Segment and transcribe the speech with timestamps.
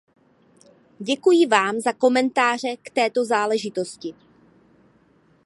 [0.99, 4.13] Děkuji vám za komentáře k této záležitosti.